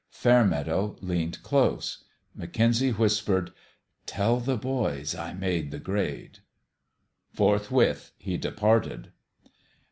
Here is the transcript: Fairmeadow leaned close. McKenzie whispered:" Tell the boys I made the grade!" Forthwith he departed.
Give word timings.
Fairmeadow 0.09 0.97
leaned 1.01 1.43
close. 1.43 2.05
McKenzie 2.35 2.97
whispered:" 2.97 3.51
Tell 4.13 4.39
the 4.39 4.57
boys 4.57 5.13
I 5.13 5.33
made 5.35 5.69
the 5.69 5.77
grade!" 5.77 6.39
Forthwith 7.35 8.11
he 8.17 8.35
departed. 8.35 9.11